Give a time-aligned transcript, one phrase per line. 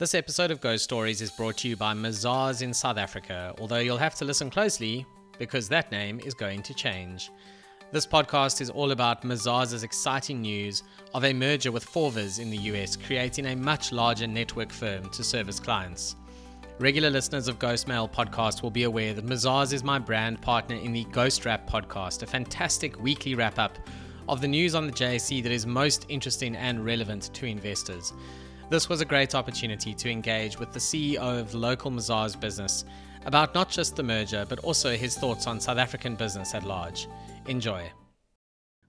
[0.00, 3.80] This episode of Ghost Stories is brought to you by Mazars in South Africa, although
[3.80, 5.04] you'll have to listen closely
[5.38, 7.30] because that name is going to change.
[7.92, 12.56] This podcast is all about Mazars' exciting news of a merger with Forvis in the
[12.56, 16.16] US, creating a much larger network firm to service clients.
[16.78, 20.76] Regular listeners of Ghost Mail podcast will be aware that Mazars is my brand partner
[20.76, 23.78] in the Ghost Wrap podcast, a fantastic weekly wrap up
[24.30, 28.14] of the news on the JSE that is most interesting and relevant to investors.
[28.70, 32.84] This was a great opportunity to engage with the CEO of local Mazars business
[33.26, 37.08] about not just the merger, but also his thoughts on South African business at large.
[37.48, 37.90] Enjoy.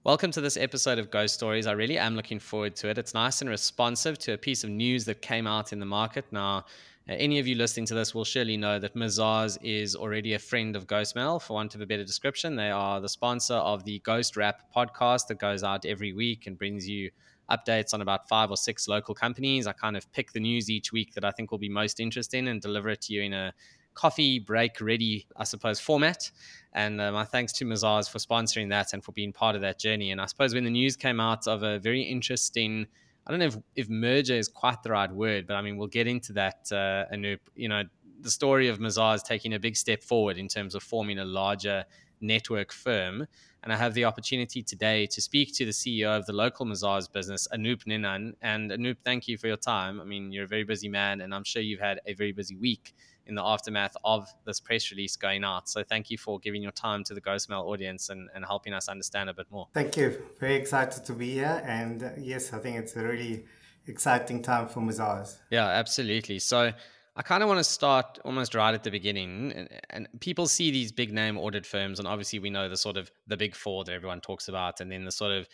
[0.04, 1.66] Welcome to this episode of Ghost Stories.
[1.66, 2.98] I really am looking forward to it.
[2.98, 6.26] It's nice and responsive to a piece of news that came out in the market.
[6.30, 6.58] Now,
[7.08, 10.38] uh, any of you listening to this will surely know that Mazars is already a
[10.38, 12.54] friend of Ghostmail, for want of a better description.
[12.54, 16.56] They are the sponsor of the Ghost Wrap podcast that goes out every week and
[16.56, 17.10] brings you
[17.50, 19.66] updates on about five or six local companies.
[19.66, 22.48] I kind of pick the news each week that I think will be most interesting
[22.48, 23.52] and deliver it to you in a
[23.94, 26.30] coffee break ready, I suppose, format.
[26.72, 29.78] And uh, my thanks to Mazars for sponsoring that and for being part of that
[29.78, 30.10] journey.
[30.10, 32.86] And I suppose when the news came out of a very interesting,
[33.26, 35.88] I don't know if, if merger is quite the right word, but I mean, we'll
[35.88, 36.68] get into that.
[36.72, 37.82] Uh, Anoop, you know,
[38.20, 41.84] the story of Mazars taking a big step forward in terms of forming a larger
[42.22, 43.26] network firm.
[43.62, 47.12] And I have the opportunity today to speak to the CEO of the local Mazars
[47.12, 48.34] business, Anoop Ninan.
[48.42, 50.00] And Anoop, thank you for your time.
[50.00, 52.56] I mean, you're a very busy man, and I'm sure you've had a very busy
[52.56, 52.94] week
[53.26, 55.68] in the aftermath of this press release going out.
[55.68, 58.88] So thank you for giving your time to the Ghostmail audience and, and helping us
[58.88, 59.68] understand a bit more.
[59.72, 60.20] Thank you.
[60.40, 61.62] Very excited to be here.
[61.64, 63.44] And uh, yes, I think it's a really
[63.86, 65.38] exciting time for Mazars.
[65.50, 66.40] Yeah, absolutely.
[66.40, 66.72] So
[67.14, 69.52] I kind of want to start almost right at the beginning.
[69.52, 72.96] And, and, people see these big name audit firms, and obviously we know the sort
[72.96, 75.46] of the big four that everyone talks about, and then the sort of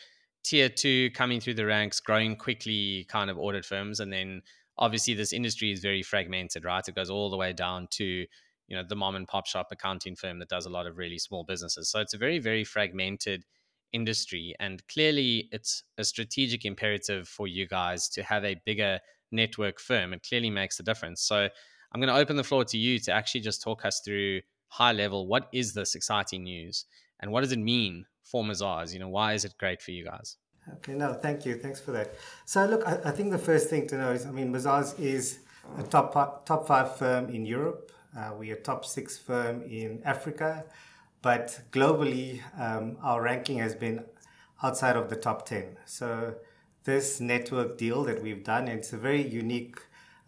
[0.45, 4.42] tier two coming through the ranks, growing quickly kind of audit firms, and then
[4.77, 6.87] obviously this industry is very fragmented, right?
[6.87, 10.15] It goes all the way down to you know the mom and pop shop accounting
[10.15, 11.91] firm that does a lot of really small businesses.
[11.91, 13.44] So it's a very very fragmented
[13.93, 19.00] industry, and clearly it's a strategic imperative for you guys to have a bigger
[19.31, 20.12] network firm.
[20.12, 21.22] It clearly makes a difference.
[21.22, 21.49] So
[21.93, 24.93] I'm going to open the floor to you to actually just talk us through high
[24.93, 26.84] level what is this exciting news
[27.21, 28.93] and what does it mean for Mazars?
[28.93, 30.37] You know, why is it great for you guys?
[30.75, 31.56] Okay, no, thank you.
[31.56, 32.15] Thanks for that.
[32.44, 35.38] So, look, I, I think the first thing to know is I mean, Mazars is
[35.78, 37.91] a top, top five firm in Europe.
[38.17, 40.65] Uh, we're a top six firm in Africa.
[41.22, 44.05] But globally, um, our ranking has been
[44.62, 45.78] outside of the top 10.
[45.87, 46.34] So,
[46.88, 48.66] this network deal that we've done.
[48.66, 49.76] It's a very unique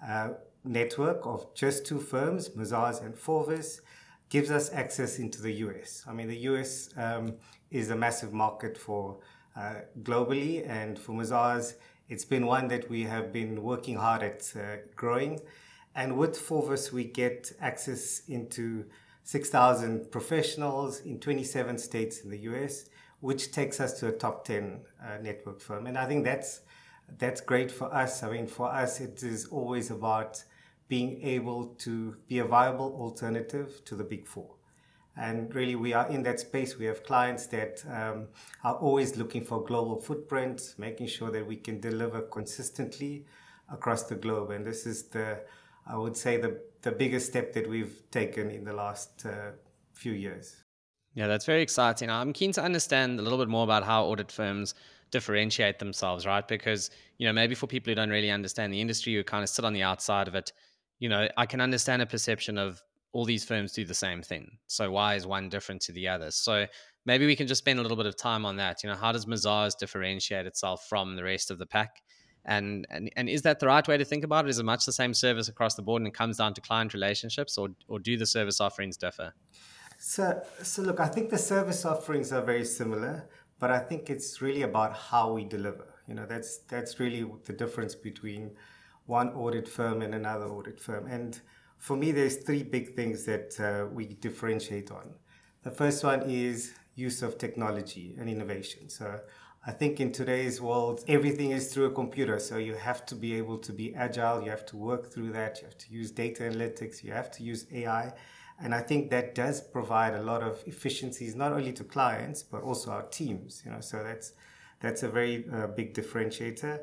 [0.07, 0.33] uh,
[0.63, 3.81] network of just two firms, Mazars and Forvis,
[4.29, 6.05] gives us access into the US.
[6.07, 7.33] I mean, the US um,
[7.71, 9.21] is a massive market for
[9.57, 11.77] uh, globally, and for Mazars,
[12.11, 14.61] it's been one that we have been working hard at uh,
[14.95, 15.41] growing.
[15.95, 18.85] And with Forvis, we get access into
[19.25, 24.81] 6,000 professionals in 27 states in the US which takes us to a top 10
[25.03, 25.87] uh, network firm.
[25.87, 26.61] And I think that's,
[27.19, 28.23] that's great for us.
[28.23, 30.43] I mean, for us, it is always about
[30.89, 34.55] being able to be a viable alternative to the big four.
[35.17, 36.79] And really, we are in that space.
[36.79, 38.29] We have clients that um,
[38.65, 43.27] are always looking for global footprints, making sure that we can deliver consistently
[43.71, 44.51] across the globe.
[44.51, 45.41] And this is the,
[45.87, 49.53] I would say, the, the biggest step that we've taken in the last uh,
[49.93, 50.57] few years.
[51.15, 52.09] Yeah, that's very exciting.
[52.09, 54.75] I'm keen to understand a little bit more about how audit firms
[55.11, 56.47] differentiate themselves, right?
[56.47, 59.49] Because, you know, maybe for people who don't really understand the industry, who kind of
[59.49, 60.53] sit on the outside of it,
[61.01, 62.81] you know, I can understand a perception of
[63.13, 64.59] all these firms do the same thing.
[64.69, 66.31] So why is one different to the other?
[66.31, 66.67] So
[67.05, 68.85] maybe we can just spend a little bit of time on that.
[68.85, 72.03] You know, how does Mazars differentiate itself from the rest of the pack?
[72.45, 74.49] And, and and is that the right way to think about it?
[74.51, 76.95] Is it much the same service across the board and it comes down to client
[76.95, 79.35] relationships or or do the service offerings differ?
[80.11, 83.29] So, so look, I think the service offerings are very similar,
[83.61, 85.87] but I think it's really about how we deliver.
[86.09, 88.51] You know, that's that's really the difference between
[89.07, 91.07] one audit firm and another audit firm.
[91.07, 91.41] And
[91.79, 95.15] for me, there's three big things that uh, we differentiate on.
[95.63, 98.89] The first one is use of technology and innovation.
[98.89, 99.21] So
[99.65, 102.41] I think in today's world, everything is through a computer.
[102.41, 104.43] So you have to be able to be agile.
[104.43, 105.61] You have to work through that.
[105.61, 107.05] You have to use data analytics.
[107.05, 108.13] You have to use AI.
[108.63, 112.63] And I think that does provide a lot of efficiencies, not only to clients, but
[112.63, 114.33] also our teams, you know, so that's,
[114.81, 116.81] that's a very uh, big differentiator.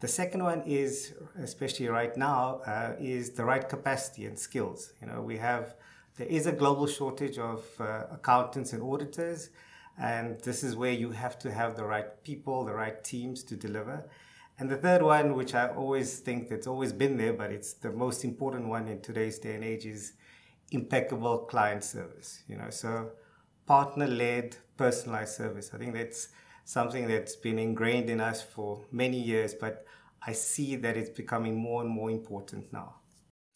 [0.00, 4.92] The second one is, especially right now, uh, is the right capacity and skills.
[5.02, 5.74] You know, we have,
[6.16, 9.50] there is a global shortage of uh, accountants and auditors,
[10.00, 13.56] and this is where you have to have the right people, the right teams to
[13.56, 14.08] deliver.
[14.58, 17.90] And the third one, which I always think that's always been there, but it's the
[17.90, 20.14] most important one in today's day and age, is
[20.70, 22.42] impeccable client service.
[22.48, 23.10] You know, so
[23.66, 25.70] partner-led, personalized service.
[25.74, 26.28] I think that's
[26.64, 29.86] something that's been ingrained in us for many years, but
[30.26, 32.96] I see that it's becoming more and more important now.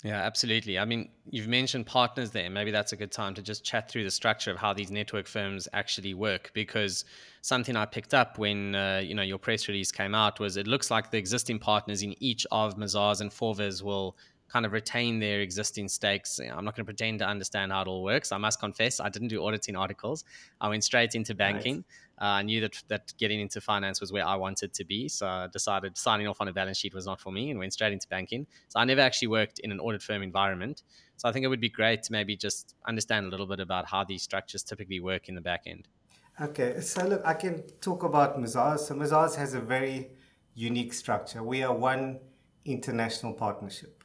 [0.04, 0.80] Yeah, absolutely.
[0.80, 2.50] I mean, you've mentioned partners there.
[2.50, 5.28] Maybe that's a good time to just chat through the structure of how these network
[5.28, 6.50] firms actually work.
[6.54, 7.04] Because
[7.40, 10.66] something I picked up when uh, you know your press release came out was it
[10.66, 14.16] looks like the existing partners in each of Mazars and Forvis will
[14.52, 16.38] kind of retain their existing stakes.
[16.38, 18.32] I'm not going to pretend to understand how it all works.
[18.32, 20.24] I must confess, I didn't do auditing articles.
[20.60, 21.76] I went straight into banking.
[21.76, 21.84] Nice.
[22.20, 25.26] Uh, I knew that that getting into finance was where I wanted to be, so
[25.26, 27.92] I decided signing off on a balance sheet was not for me, and went straight
[27.92, 28.46] into banking.
[28.68, 30.82] So I never actually worked in an audit firm environment.
[31.16, 33.86] So I think it would be great to maybe just understand a little bit about
[33.86, 35.88] how these structures typically work in the back end.
[36.40, 38.80] Okay, so look, I can talk about Mazars.
[38.80, 40.10] So Mazars has a very
[40.54, 41.42] unique structure.
[41.42, 42.20] We are one
[42.64, 44.01] international partnership.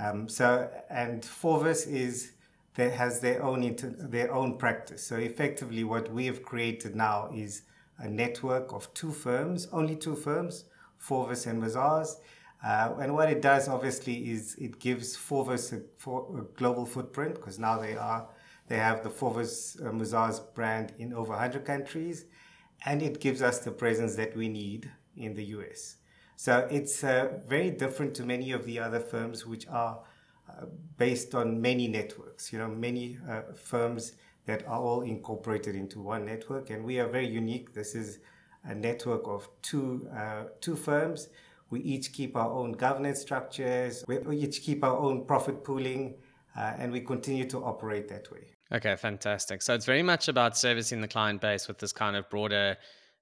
[0.00, 2.32] Um, so, and Forvis is
[2.74, 5.02] that has their own inter, their own practice.
[5.02, 7.62] So, effectively, what we have created now is
[7.98, 10.64] a network of two firms, only two firms,
[11.00, 12.16] Forvis and Mazars.
[12.64, 17.34] Uh, and what it does, obviously, is it gives Forvis a, for, a global footprint
[17.34, 18.26] because now they are
[18.68, 22.24] they have the Forvis uh, Mazars brand in over 100 countries,
[22.86, 25.96] and it gives us the presence that we need in the US.
[26.42, 30.00] So it's uh, very different to many of the other firms which are
[30.50, 30.64] uh,
[30.96, 34.14] based on many networks, you know, many uh, firms
[34.46, 36.70] that are all incorporated into one network.
[36.70, 37.72] And we are very unique.
[37.72, 38.18] This is
[38.64, 41.28] a network of two, uh, two firms.
[41.70, 44.02] We each keep our own governance structures.
[44.08, 46.16] We, each keep our own profit pooling.
[46.56, 48.48] Uh, and we continue to operate that way.
[48.72, 49.62] Okay, fantastic.
[49.62, 52.78] So it's very much about servicing the client base with this kind of broader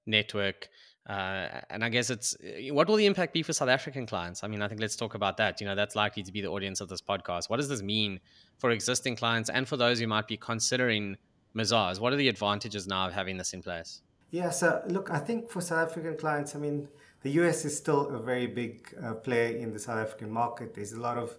[0.07, 0.69] network
[1.07, 4.43] uh, and I guess it's eh, what will the impact be for South African clients?
[4.43, 5.59] I mean, I think let's talk about that.
[5.59, 7.49] You know, that's likely to be the audience of this podcast.
[7.49, 8.19] What does this mean
[8.57, 11.17] for existing clients and for those who might be considering
[11.55, 11.99] Mazars?
[11.99, 14.01] What are the advantages now of having this in place?
[14.29, 16.87] Yeah, so look, I think for South African clients, I mean,
[17.21, 20.73] the US is still a very big uh, player in the South African market.
[20.73, 21.35] There's a lot of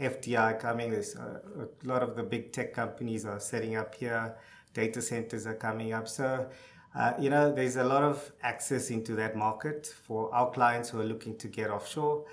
[0.00, 0.90] FDI coming.
[0.90, 4.36] There's a, a lot of the big tech companies are setting up here.
[4.74, 6.06] Data centers are coming up.
[6.06, 6.48] So
[6.96, 11.00] uh, you know, there's a lot of access into that market for our clients who
[11.00, 12.24] are looking to get offshore.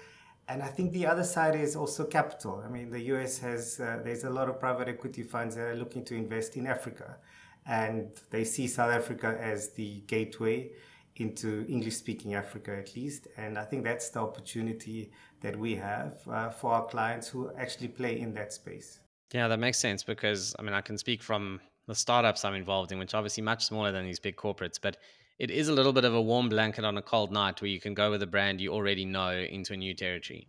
[0.48, 2.64] And I think the other side is also capital.
[2.66, 5.76] I mean, the US has, uh, there's a lot of private equity funds that are
[5.76, 7.18] looking to invest in Africa.
[7.66, 10.72] And they see South Africa as the gateway
[11.18, 13.28] into English speaking Africa, at least.
[13.38, 15.12] And I think that's the opportunity
[15.42, 19.00] that we have uh, for our clients who actually play in that space.
[19.34, 22.92] Yeah, that makes sense because I mean, I can speak from the startups I'm involved
[22.92, 24.98] in, which are obviously much smaller than these big corporates, but
[25.40, 27.80] it is a little bit of a warm blanket on a cold night where you
[27.80, 30.48] can go with a brand you already know into a new territory.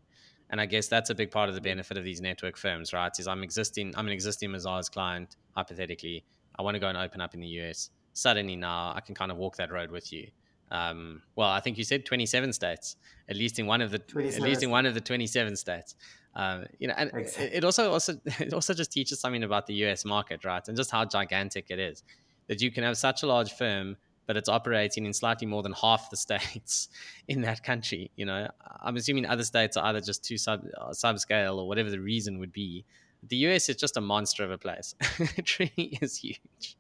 [0.50, 3.10] And I guess that's a big part of the benefit of these network firms, right?
[3.18, 6.24] Is I'm existing, I'm an existing Mazars client, hypothetically.
[6.56, 7.90] I want to go and open up in the US.
[8.12, 10.28] Suddenly now I can kind of walk that road with you.
[10.70, 12.96] Um, well, I think you said 27 states,
[13.28, 15.94] at least in one of the, at least in one of the 27 states.
[16.36, 17.56] Um, you know, and exactly.
[17.56, 20.66] it also also it also just teaches something about the US market, right?
[20.66, 22.02] And just how gigantic it is.
[22.48, 23.96] That you can have such a large firm,
[24.26, 26.88] but it's operating in slightly more than half the states
[27.28, 28.10] in that country.
[28.16, 28.48] You know,
[28.82, 32.38] I'm assuming other states are either just too sub uh, subscale or whatever the reason
[32.38, 32.84] would be.
[33.26, 34.94] The US is just a monster of a place.
[35.18, 36.76] it really is huge.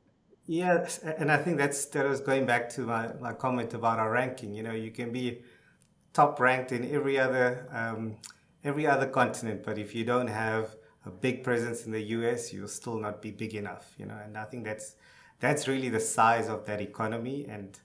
[0.46, 4.10] Yes, and I think that's that was going back to my, my comment about our
[4.10, 4.52] ranking.
[4.52, 5.40] You know, you can be
[6.12, 8.16] top ranked in every other um,
[8.64, 12.68] every other continent, but if you don't have a big presence in the US, you'll
[12.68, 14.18] still not be big enough, you know.
[14.24, 14.96] And I think that's
[15.40, 17.78] that's really the size of that economy and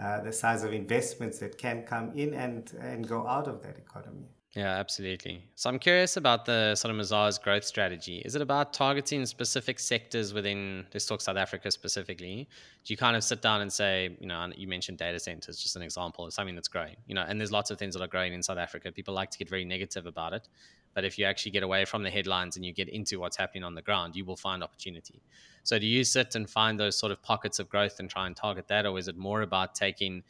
[0.00, 3.78] uh, the size of investments that can come in and and go out of that
[3.78, 4.28] economy.
[4.54, 5.42] Yeah, absolutely.
[5.56, 8.18] So I'm curious about the sort of Mazars growth strategy.
[8.24, 12.48] Is it about targeting specific sectors within, let's talk South Africa specifically?
[12.84, 15.74] Do you kind of sit down and say, you know, you mentioned data centers, just
[15.74, 18.06] an example of something that's growing, you know, and there's lots of things that are
[18.06, 18.92] growing in South Africa.
[18.92, 20.46] People like to get very negative about it.
[20.94, 23.64] But if you actually get away from the headlines and you get into what's happening
[23.64, 25.20] on the ground, you will find opportunity.
[25.64, 28.36] So do you sit and find those sort of pockets of growth and try and
[28.36, 28.86] target that?
[28.86, 30.22] Or is it more about taking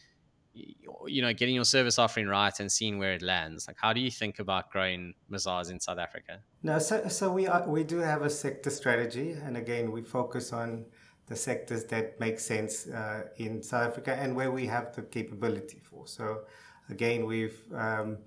[0.55, 3.67] you know getting your service offering right and seeing where it lands.
[3.67, 6.41] Like how do you think about growing Mazars in south africa?
[6.63, 10.53] No so, so we are we do have a sector strategy and again we focus
[10.53, 10.85] on
[11.27, 15.81] the sectors that make sense uh, in south africa and where we have the capability
[15.83, 16.07] for.
[16.07, 16.43] So
[16.89, 18.19] again we've um,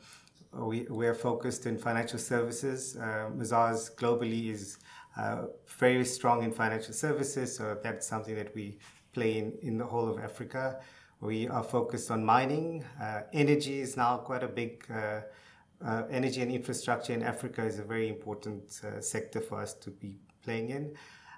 [0.54, 2.96] we, we're focused in financial services.
[2.96, 4.80] Uh, Mazars globally is
[5.18, 5.46] uh,
[5.80, 8.78] very strong in financial services so that's something that we
[9.14, 10.80] play in in the whole of africa
[11.20, 12.84] We are focused on mining.
[13.02, 14.86] Uh, energy is now quite a big.
[14.90, 15.22] Uh,
[15.84, 19.92] uh, energy and infrastructure in Africa is a very important uh, sector for us to
[19.92, 20.96] be playing in.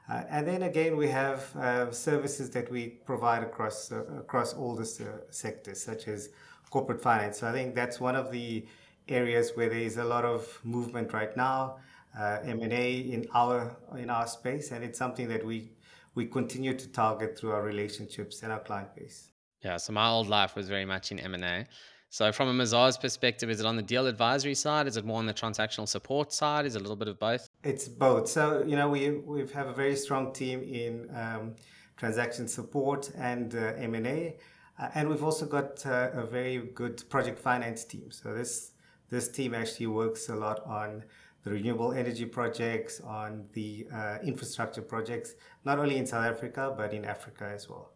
[0.09, 4.85] Uh, and then again, we have uh, services that we provide across across all the
[5.29, 6.29] sectors, such as
[6.69, 7.39] corporate finance.
[7.39, 8.65] So I think that's one of the
[9.07, 11.77] areas where there is a lot of movement right now,
[12.17, 15.71] M&A in our in our space, and it's something that we
[16.15, 19.29] we continue to target through our relationships and our client base.
[19.63, 21.65] Yeah, so my old life was very much in M&A.
[22.11, 24.87] So from a Mazars perspective, is it on the deal advisory side?
[24.87, 26.65] Is it more on the transactional support side?
[26.65, 27.47] Is it a little bit of both?
[27.63, 28.27] It's both.
[28.27, 31.55] So, you know, we we have a very strong team in um,
[31.97, 34.37] transaction support and uh, M&A.
[34.79, 38.09] Uh, and we've also got uh, a very good project finance team.
[38.09, 38.71] So this
[39.09, 41.03] this team actually works a lot on
[41.43, 46.93] the renewable energy projects, on the uh, infrastructure projects, not only in South Africa, but
[46.93, 47.91] in Africa as well.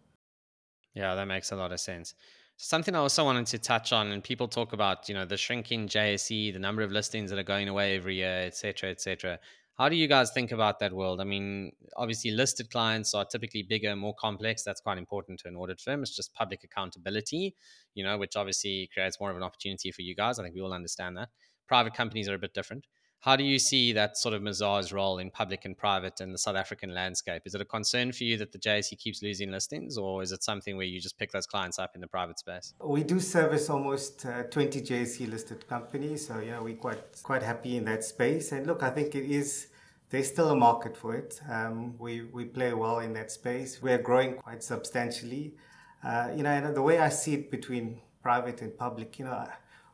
[0.93, 2.13] Yeah, that makes a lot of sense.
[2.57, 5.87] Something I also wanted to touch on, and people talk about, you know, the shrinking
[5.87, 9.39] JSE, the number of listings that are going away every year, etc., etc.
[9.75, 11.19] How do you guys think about that world?
[11.19, 14.61] I mean, obviously, listed clients are typically bigger, more complex.
[14.63, 16.03] That's quite important to an audit firm.
[16.03, 17.55] It's just public accountability,
[17.95, 20.37] you know, which obviously creates more of an opportunity for you guys.
[20.37, 21.29] I think we all understand that.
[21.67, 22.85] Private companies are a bit different.
[23.23, 26.37] How do you see that sort of Mazars role in public and private in the
[26.37, 27.43] South African landscape?
[27.45, 30.43] Is it a concern for you that the JSE keeps losing listings, or is it
[30.43, 32.73] something where you just pick those clients up in the private space?
[32.83, 37.77] We do service almost uh, 20 JSE listed companies, so yeah, we're quite quite happy
[37.77, 38.51] in that space.
[38.51, 39.67] And look, I think it is
[40.09, 41.39] there's still a market for it.
[41.49, 43.81] Um, we we play well in that space.
[43.81, 45.55] We are growing quite substantially.
[46.03, 49.47] Uh, you know, and the way I see it between private and public, you know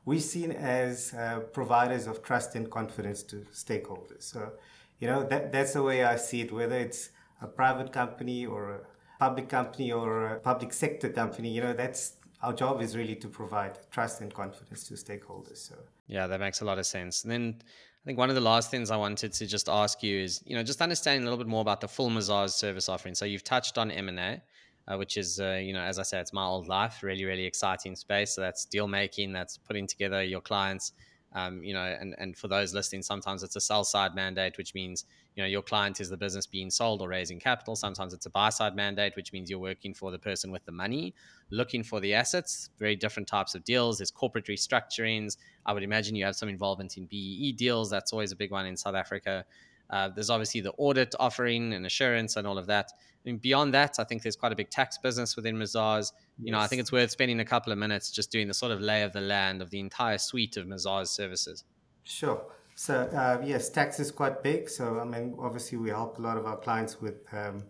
[0.06, 4.24] we're seen as uh, providers of trust and confidence to stakeholders.
[4.24, 4.54] So,
[5.00, 7.10] you know, that, that's the way I see it, whether it's
[7.42, 8.80] a private company or a
[9.20, 13.28] public company or a public sector company, you know, that's our job is really to
[13.28, 15.58] provide trust and confidence to stakeholders.
[15.58, 15.76] So,
[16.08, 17.24] yeah, that makes a lot of sense.
[17.24, 20.20] And then I think one of the last things I wanted to just ask you
[20.20, 23.14] is, you know, just understanding a little bit more about the full Mazars service offering.
[23.14, 24.42] So you've touched on M&A
[24.90, 27.46] uh, which is, uh, you know, as I said, it's my old life, really, really
[27.46, 28.34] exciting space.
[28.34, 30.94] So that's deal making, that's putting together your clients.
[31.32, 34.74] Um, you know, and, and for those listening, sometimes it's a sell side mandate, which
[34.74, 35.06] means,
[35.36, 37.76] you know, your client is the business being sold or raising capital.
[37.76, 40.72] Sometimes it's a buy side mandate, which means you're working for the person with the
[40.72, 41.14] money,
[41.52, 44.00] looking for the assets, very different types of deals.
[44.00, 45.38] There's corporate restructurings.
[45.68, 47.92] I would imagine you have some involvement in BEE deals.
[47.92, 49.46] That's always a big one in South Africa.
[49.90, 52.92] Uh, there's obviously the audit offering and assurance and all of that.
[52.94, 56.14] I mean, beyond that, I think there's quite a big tax business within Mazars.
[56.38, 56.52] You yes.
[56.52, 58.80] know, I think it's worth spending a couple of minutes just doing the sort of
[58.80, 61.64] lay of the land of the entire suite of Mazars services.
[62.04, 62.42] Sure.
[62.76, 64.70] So uh, yes, tax is quite big.
[64.70, 67.64] So I mean, obviously, we help a lot of our clients with um,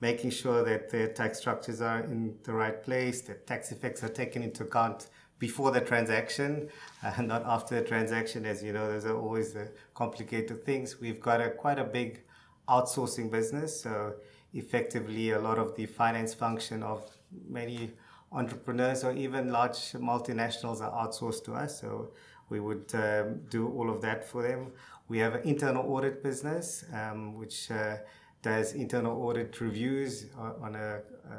[0.00, 4.08] making sure that their tax structures are in the right place, that tax effects are
[4.08, 5.08] taken into account
[5.42, 6.68] before the transaction
[7.02, 8.46] uh, not after the transaction.
[8.46, 11.00] As you know, there's always the complicated things.
[11.00, 12.10] We've got a quite a big
[12.68, 14.14] outsourcing business, so
[14.54, 17.00] effectively a lot of the finance function of
[17.58, 17.90] many
[18.30, 19.80] entrepreneurs or even large
[20.10, 21.80] multinationals are outsourced to us.
[21.80, 22.12] So
[22.48, 24.70] we would um, do all of that for them.
[25.08, 27.96] We have an internal audit business, um, which uh,
[28.42, 30.26] does internal audit reviews
[30.66, 31.00] on a,
[31.34, 31.36] a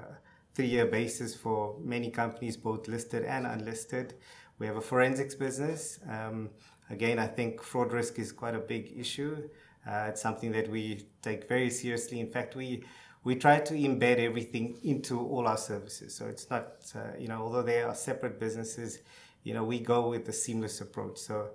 [0.55, 4.15] three-year basis for many companies, both listed and unlisted.
[4.59, 5.99] We have a forensics business.
[6.07, 6.49] Um,
[6.89, 9.49] again, I think fraud risk is quite a big issue.
[9.85, 12.19] Uh, it's something that we take very seriously.
[12.19, 12.83] In fact, we
[13.23, 16.13] we try to embed everything into all our services.
[16.13, 18.99] So it's not, uh, you know, although they are separate businesses,
[19.43, 21.17] you know, we go with a seamless approach.
[21.19, 21.51] So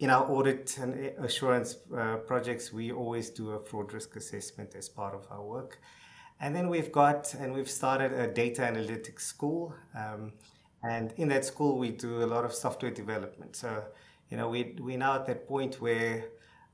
[0.00, 4.88] in our audit and assurance uh, projects, we always do a fraud risk assessment as
[4.88, 5.78] part of our work.
[6.40, 9.74] And then we've got, and we've started a data analytics school.
[9.96, 10.32] Um,
[10.82, 13.56] and in that school, we do a lot of software development.
[13.56, 13.84] So,
[14.30, 16.26] you know, we, we're now at that point where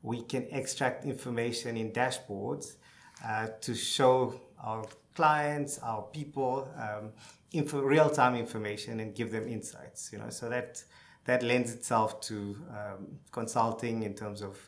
[0.02, 2.76] we can extract information in dashboards
[3.24, 7.12] uh, to show our clients, our people, um,
[7.52, 10.10] info, real-time information and give them insights.
[10.12, 10.82] You know, so that
[11.26, 14.58] that lends itself to um, consulting in terms of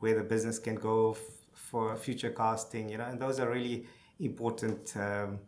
[0.00, 1.18] where the business can go f-
[1.54, 2.90] for future casting.
[2.90, 3.86] You know, and those are really
[4.20, 5.38] important um,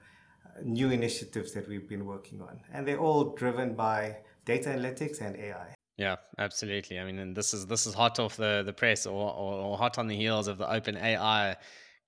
[0.62, 2.60] new initiatives that we've been working on.
[2.72, 5.74] And they're all driven by data analytics and AI.
[5.96, 6.98] Yeah, absolutely.
[6.98, 9.78] I mean, and this is this is hot off the, the press or, or, or
[9.78, 11.56] hot on the heels of the OpenAI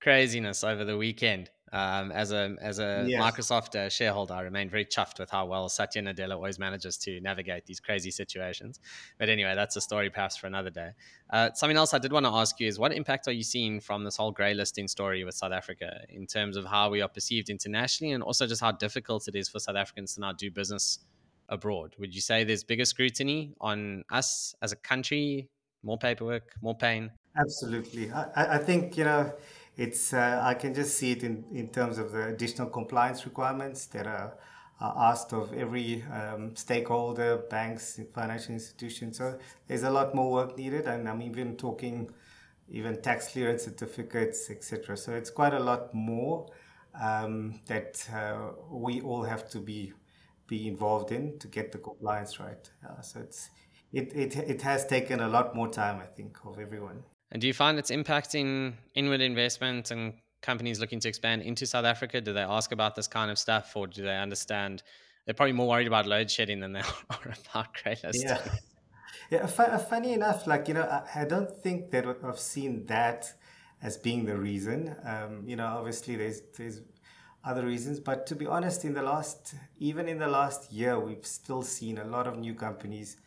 [0.01, 1.49] craziness over the weekend.
[1.73, 3.21] Um, as a as a yes.
[3.21, 7.19] Microsoft uh, shareholder, I remain very chuffed with how well Satya Nadella always manages to
[7.19, 8.79] navigate these crazy situations.
[9.17, 10.91] But anyway, that's a story perhaps for another day.
[11.29, 13.81] Uh, something else I did want to ask you is what impact are you seeing
[13.81, 17.09] from this whole grey listing story with South Africa in terms of how we are
[17.09, 20.49] perceived internationally and also just how difficult it is for South Africans to now do
[20.49, 20.99] business
[21.49, 21.95] abroad?
[21.99, 25.49] Would you say there's bigger scrutiny on us as a country,
[25.83, 27.11] more paperwork, more pain?
[27.37, 28.11] Absolutely.
[28.11, 29.31] I, I think, you know,
[29.77, 33.85] it's uh, I can just see it in, in terms of the additional compliance requirements
[33.87, 34.33] that are,
[34.81, 39.19] are asked of every um, stakeholder, banks, financial institutions.
[39.19, 42.09] So there's a lot more work needed, and I'm even talking
[42.69, 44.97] even tax clearance certificates, etc.
[44.97, 46.47] So it's quite a lot more
[46.99, 49.93] um, that uh, we all have to be
[50.47, 52.69] be involved in to get the compliance right.
[52.83, 53.49] Uh, so it's
[53.93, 57.03] it, it it has taken a lot more time, I think, of everyone.
[57.31, 61.85] And do you find it's impacting inward investment and companies looking to expand into South
[61.85, 62.21] Africa?
[62.21, 64.83] Do they ask about this kind of stuff or do they understand?
[65.25, 68.29] They're probably more worried about load shedding than they are about listing.
[68.29, 68.41] Yeah.
[69.29, 73.33] Yeah, funny enough, like, you know, I, I don't think that I've seen that
[73.81, 74.95] as being the reason.
[75.03, 76.81] Um, you know, obviously there's, there's
[77.43, 81.25] other reasons, but to be honest, in the last, even in the last year, we've
[81.25, 83.17] still seen a lot of new companies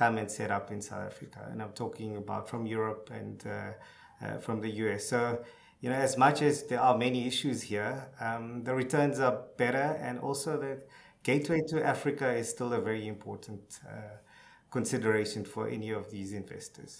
[0.00, 1.40] come and set up in South Africa.
[1.50, 3.52] And I'm talking about from Europe and uh,
[4.24, 5.00] uh, from the US.
[5.12, 5.20] So,
[5.82, 7.94] you know, as much as there are many issues here,
[8.26, 9.88] um, the returns are better.
[10.06, 10.72] And also, the
[11.22, 14.16] gateway to Africa is still a very important uh,
[14.70, 16.92] consideration for any of these investors.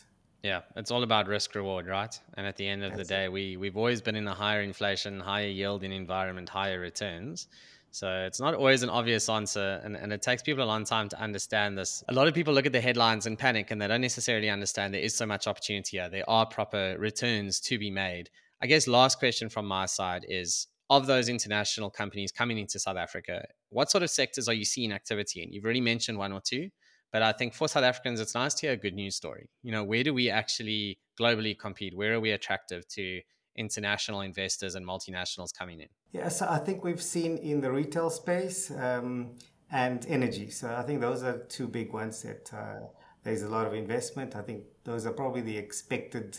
[0.43, 2.15] Yeah, it's all about risk reward, right?
[2.37, 3.33] And at the end of That's the day, it.
[3.33, 7.49] we we've always been in a higher inflation, higher yielding environment, higher returns.
[7.93, 11.09] So it's not always an obvious answer, and, and it takes people a long time
[11.09, 12.05] to understand this.
[12.09, 14.95] A lot of people look at the headlines and panic, and they don't necessarily understand
[14.95, 16.09] there is so much opportunity here.
[16.09, 18.31] There are proper returns to be made.
[18.63, 22.97] I guess last question from my side is of those international companies coming into South
[22.97, 25.53] Africa, what sort of sectors are you seeing activity in?
[25.53, 26.69] You've already mentioned one or two,
[27.13, 29.49] but I think for South Africans, it's nice to hear a good news story.
[29.63, 31.97] You know, where do we actually globally compete?
[31.97, 33.21] Where are we attractive to
[33.57, 35.89] international investors and multinationals coming in?
[36.13, 39.37] Yes, I think we've seen in the retail space um,
[39.71, 40.51] and energy.
[40.51, 42.87] So I think those are two big ones that uh,
[43.23, 44.35] there's a lot of investment.
[44.35, 46.39] I think those are probably the expected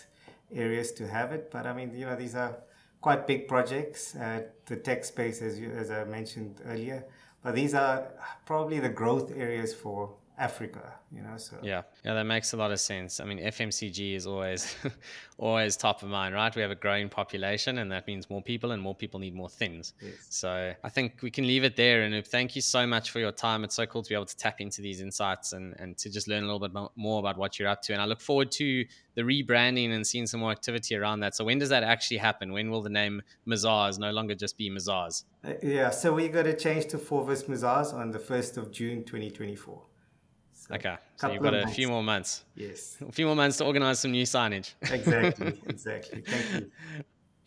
[0.53, 1.51] areas to have it.
[1.51, 2.57] But I mean, you know, these are
[2.99, 4.15] quite big projects.
[4.15, 7.05] Uh, the tech space, as you, as I mentioned earlier,
[7.43, 8.07] but these are
[8.45, 11.37] probably the growth areas for Africa, you know.
[11.37, 13.19] So yeah, yeah, that makes a lot of sense.
[13.19, 14.75] I mean, FMCG is always,
[15.37, 16.53] always top of mind, right?
[16.55, 19.49] We have a growing population, and that means more people, and more people need more
[19.49, 19.93] things.
[20.01, 20.13] Yes.
[20.29, 22.01] So I think we can leave it there.
[22.01, 23.63] And thank you so much for your time.
[23.63, 26.27] It's so cool to be able to tap into these insights and and to just
[26.27, 27.93] learn a little bit more about what you're up to.
[27.93, 31.35] And I look forward to the rebranding and seeing some more activity around that.
[31.35, 32.51] So when does that actually happen?
[32.51, 35.23] When will the name Mazars no longer just be Mazars?
[35.43, 39.03] Uh, yeah, so we're going to change to Forvis Mazars on the 1st of June
[39.03, 39.81] 2024.
[40.73, 41.75] Okay, so you've got a months.
[41.75, 42.43] few more months.
[42.55, 44.73] Yes, a few more months to organise some new signage.
[44.89, 46.21] exactly, exactly.
[46.21, 46.71] Thank you.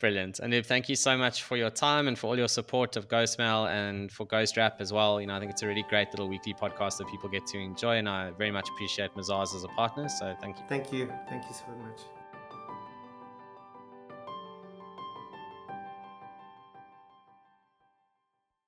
[0.01, 0.41] Brilliant.
[0.41, 3.71] And thank you so much for your time and for all your support of GhostMail
[3.71, 5.19] and for GhostWrap as well.
[5.19, 7.59] You know, I think it's a really great little weekly podcast that people get to
[7.59, 10.09] enjoy, and I very much appreciate Mazars as a partner.
[10.09, 10.65] So thank you.
[10.69, 11.11] Thank you.
[11.29, 12.01] Thank you so much.